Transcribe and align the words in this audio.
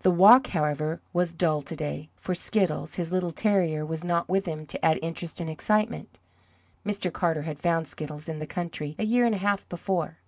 The 0.00 0.10
walk, 0.10 0.48
however, 0.48 1.00
was 1.12 1.32
dull 1.32 1.62
to 1.62 1.76
day, 1.76 2.10
for 2.16 2.34
Skiddles, 2.34 2.96
his 2.96 3.12
little 3.12 3.30
terrier, 3.30 3.86
was 3.86 4.02
not 4.02 4.28
with 4.28 4.44
him 4.46 4.66
to 4.66 4.84
add 4.84 4.98
interest 5.00 5.38
and 5.38 5.48
excitement. 5.48 6.18
Mr. 6.84 7.12
Carter 7.12 7.42
had 7.42 7.60
found 7.60 7.86
Skiddles 7.86 8.28
in 8.28 8.40
the 8.40 8.48
country 8.48 8.96
a 8.98 9.04
year 9.04 9.24
and 9.26 9.34
a 9.36 9.38
half 9.38 9.68
before. 9.68 10.18